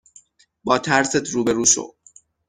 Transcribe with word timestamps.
با 0.63 0.79
ترسات 0.79 1.29
روبرو 1.29 1.65
شو 1.65 1.85